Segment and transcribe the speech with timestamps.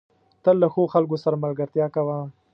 [0.43, 2.17] تل له ښو خلکو سره ملګرتيا کوه.